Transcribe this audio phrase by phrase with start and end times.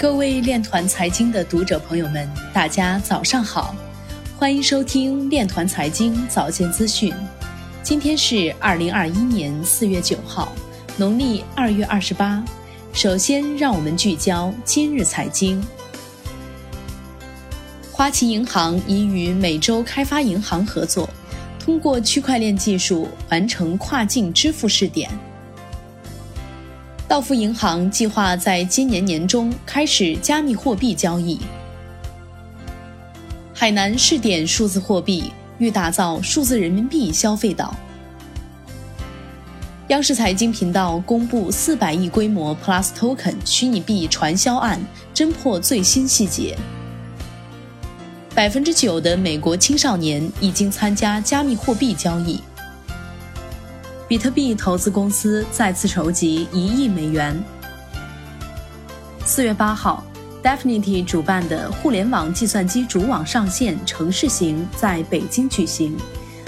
[0.00, 3.74] 各位链团财经的读者朋友们，大家早上好，
[4.38, 7.12] 欢迎收听链团财经早间资讯。
[7.82, 10.52] 今天是二零二一年四月九号，
[10.96, 12.44] 农历二月二十八。
[12.92, 15.60] 首先，让我们聚焦今日财经。
[17.90, 21.10] 花旗银行已与美洲开发银行合作，
[21.58, 25.10] 通过区块链技术完成跨境支付试点。
[27.08, 31.40] 道富银行计划在今年年中开始加密货币交易。
[33.54, 37.74] 海南试点数字货币，欲打造数字人民币消费岛。
[39.88, 44.78] 央视财经频道公布四百亿规模 Plus Token 虚拟币传销案
[45.14, 46.58] 侦破最新细节。
[48.34, 52.38] 百分之九的美国青少年已经参加加密货币交易。
[54.08, 57.38] 比特币投资公司再次筹集一亿美元。
[59.26, 60.02] 四月八号
[60.42, 65.94] ，Definity 主办的互联网计算机主网上线城市行在北京举行。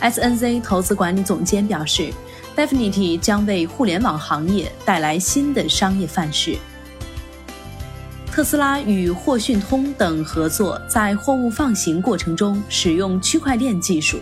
[0.00, 2.10] SNZ 投资管理总监表示
[2.56, 6.56] ，Definity 将为互联网行业带来新的商业范式。
[8.30, 14.18] 特斯拉与获讯通等合作，在货物放行过程中使用区块链技术。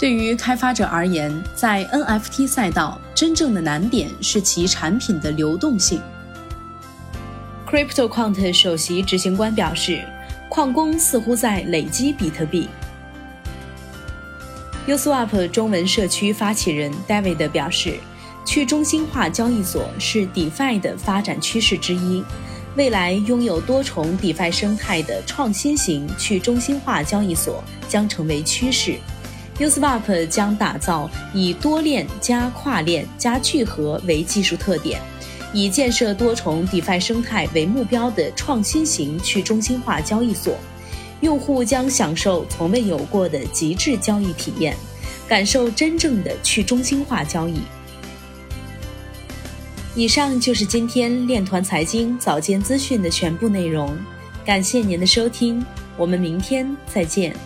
[0.00, 6.00] 对于开发者而言，在 NFT 赛道，真正的难点是其产品的流动性。
[7.68, 10.02] CryptoQuant 首席执行官表示，
[10.48, 12.66] 矿工似乎在累积比特币。
[14.88, 18.00] Uswap 中文社区发起人 David 表示。
[18.46, 22.24] 去中心化交易所是 DeFi 的发展趋势之一，
[22.74, 28.96] 未来拥有多重 DeFi 生态的创新型去中心化交易所将成为趋势。
[29.60, 34.98] Uswap 将打造以多链加跨链加聚合为技术特点，
[35.52, 40.56] 以建设多重 DeFi 生态为目标的创新型去中心化交易所，
[41.20, 44.74] 用户将享受从未有过的极致交易体验，
[45.28, 47.60] 感受真正的去中心化交易。
[49.94, 53.94] 以上就是今天链团财经早间资讯的全部内容，
[54.42, 55.62] 感谢您的收听，
[55.98, 57.36] 我们明天再见。